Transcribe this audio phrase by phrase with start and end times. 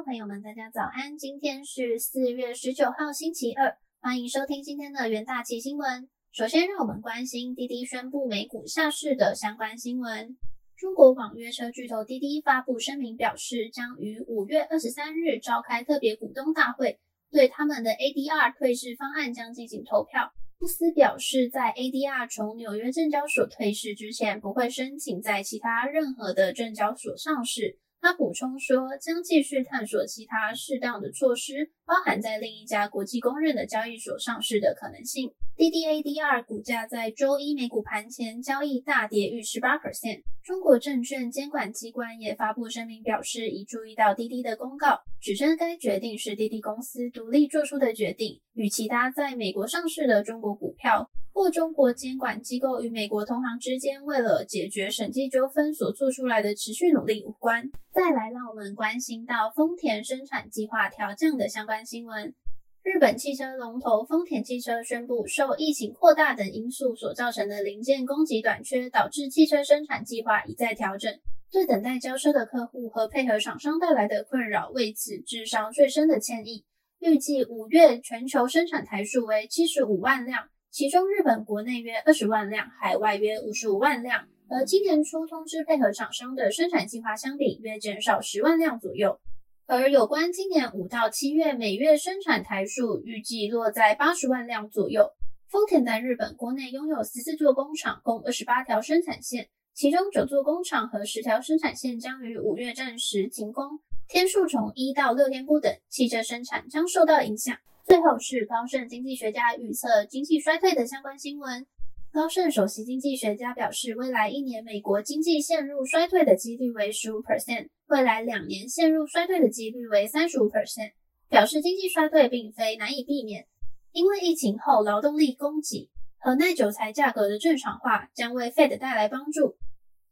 [0.00, 1.18] 众朋友们，大家早安！
[1.18, 6.08] 今天是四月十九号，星期二，欢迎收听今天的元大旗新闻。
[6.32, 10.38] 首先，让我们关心滴滴宣布美股下市的相关新闻。
[10.74, 16.98] 中国网约车巨头滴滴发布声明表示，将于五月二十三日召开特别股东大会，
[17.30, 20.32] 对他们的 ADR 退市方案将进行投票。
[20.58, 27.78] 公司表示，在 ADR 从纽约证交所退市之前，不会申请在其他任何的证交所上市。
[28.00, 35.30] 他补充说，将继续探索其他适当的措施，包含在另一家国际公认的交易所上市的可能性。
[35.54, 40.22] 滴滴 ADR 股价在周一美股盘前交易大跌逾十八 percent。
[40.42, 51.10] 中国证券监管机关也发布声明表示，已注意到滴滴的公告，指称该决定是滴滴公司独立做出的决定，与其他在美国上市的中国股票。
[51.32, 57.70] 或中国监管机构与美国同行之间为了解决审计纠纷所做出来的持续努力无关。
[57.92, 62.34] 再来，让我们关心到丰田生产计划调降的相关新闻。
[62.82, 71.12] 日本汽车龙头丰田汽车宣布，受疫情扩大等因素所造成的零件供给短缺，导致汽车生产计划一再调整，
[71.52, 76.64] 对等待交车的客户和配合厂商带来的困扰，为此致上最深的歉意。
[77.00, 80.48] 预计五月全球生产台数为七十五万辆。
[80.72, 84.28] 其中，日本国内约二十万辆，海外约五十五万辆。
[84.48, 89.18] 而今年初通知配合厂商的生产计划相比，约减少十万辆左右。
[89.66, 95.10] 而有关今年五到七月每月生产台数，预计落在八十万辆左右。
[95.48, 107.56] 丰田在日本国内拥有十四座工厂，共二十八条生产线，其中九座工厂和十条生产线将于五月暂时停工，天数从一到六天不等，汽车生产将受到影响。
[107.90, 111.66] 最后是高盛经济学家预测经济衰退的相关新闻。
[112.12, 120.92] 高盛首席经济学家表示，未来一年美国经济陷入衰退的几率为十五 percent，未来两年陷入衰退的几率为三十五 percent。
[121.28, 123.48] 表示经济衰退并非难以避免，
[123.90, 129.56] 因为疫情后劳动力供给和耐久材价格的正常化将为 Fed 带来帮助。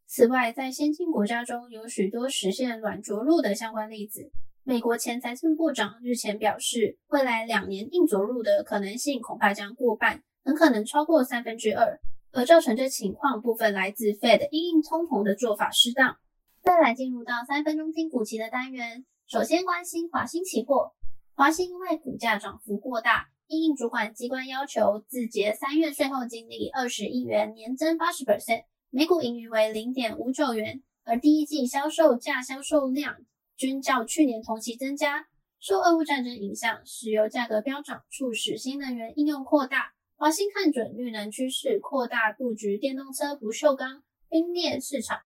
[0.04, 4.32] 此外，在先进国家中有许多实现软着陆的相关例子。
[4.68, 11.98] 美国前财政部长日前表示，未来两年硬着陆的可能性恐怕将过半，很可能超过三分之二。
[12.32, 16.18] 而造成这情况部分来自 Fed 因应通膨的做法适当。
[16.62, 20.92] 再来进入到三分钟听股期的单元，首先关心华兴期货。
[21.34, 33.16] 华兴因为股价涨幅过大，因应主管机关要求，自结三月税后净利二十亿元，年增八十 percent，每股盈余为零点五九元，而第一季销售价销售量。
[33.58, 35.26] 均较去年同期增加，
[35.58, 39.94] 受俄乌战争影响，石油价格飙涨，促使新能源应用扩大。
[40.14, 45.22] 华兴看准绿能趋势，扩大布局电动车不锈钢冰裂市场，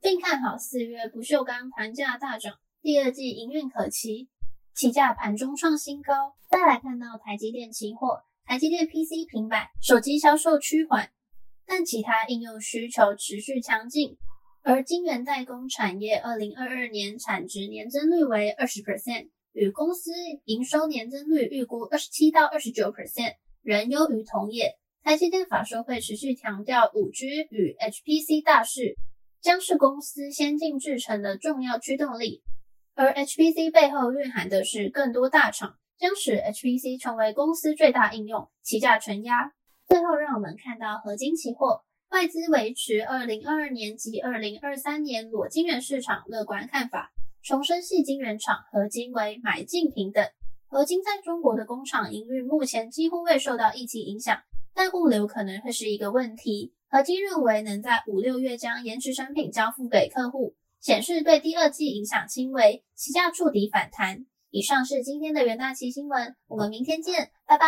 [0.00, 4.30] 并看好四月不锈钢盘价大涨，第二季营运可期，
[4.74, 6.36] 起价盘中创新高。
[6.48, 11.10] 再来看到台积电期货，台积电 PC 平板、手机销售趋缓，
[11.66, 14.16] 但其他应用需求持续强劲。
[14.66, 20.10] 而晶圆代工产业二零二二年产值年增率为二十 percent，与公司
[20.46, 24.78] 营收年增率预估二十七到二十九 percent，仍优于同业。
[25.02, 28.96] 台积电法说会持续强调，五 G 与 HPC 大势
[29.42, 32.42] 将是公司先进制程的重要驱动力，
[32.94, 39.52] 而 HPC 背后蕴含的是更多大厂，将使 HPC 成为公司最大应用，起价承压。
[39.86, 41.82] 最后，让我们看到合金期货。
[42.14, 47.10] 外资维持二零二二年及二零二三年裸晶圆市场乐观看法，
[47.42, 50.24] 重申系晶圆厂合金为买进平等。
[50.68, 54.38] 合金在中国的工厂营运目前几乎未受到疫情影响，
[54.76, 56.72] 但物流可能会是一个问题。
[56.88, 64.24] 合金认为能在五六月将延迟产品交付给客户，显示对第二季影响轻微，期价触底反弹。
[64.50, 67.66] 以上是今天的元大旗新闻，我们明天见，拜拜。